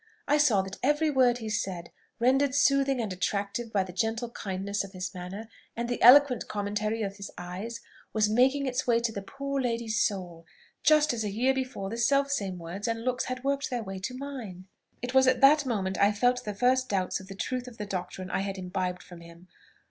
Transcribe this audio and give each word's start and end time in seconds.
I 0.27 0.39
saw 0.39 0.63
that 0.63 0.79
every 0.81 1.11
word 1.11 1.37
he 1.37 1.47
said, 1.51 1.91
rendered 2.17 2.55
soothing 2.55 2.99
and 2.99 3.13
attractive 3.13 3.71
by 3.71 3.83
the 3.83 3.93
gentle 3.93 4.31
kindness 4.31 4.83
of 4.83 4.93
his 4.93 5.13
manner 5.13 5.47
and 5.77 5.87
the 5.87 6.01
eloquent 6.01 6.47
commentary 6.47 7.03
of 7.03 7.17
his 7.17 7.29
eyes, 7.37 7.81
was 8.11 8.27
making 8.27 8.65
its 8.65 8.87
way 8.87 8.99
to 8.99 9.11
the 9.11 9.21
poor 9.21 9.61
lady's 9.61 9.99
soul, 10.01 10.47
just 10.81 11.13
as 11.13 11.23
a 11.23 11.29
year 11.29 11.53
before 11.53 11.87
the 11.87 11.97
selfsame 11.97 12.57
words 12.57 12.87
and 12.87 13.03
looks 13.05 13.25
had 13.25 13.43
worked 13.43 13.69
their 13.69 13.83
way 13.83 13.99
to 13.99 14.17
mine. 14.17 14.65
"It 15.03 15.13
was 15.13 15.27
at 15.27 15.39
that 15.41 15.67
moment 15.67 15.99
I 15.99 16.13
felt 16.13 16.45
the 16.45 16.55
first 16.55 16.89
doubts 16.89 17.19
of 17.19 17.27
the 17.27 17.35
truth 17.35 17.67
of 17.67 17.77
the 17.77 17.85
doctrine 17.85 18.31
I 18.31 18.39
had 18.39 18.57
imbibed 18.57 19.03
from 19.03 19.21
him. 19.21 19.49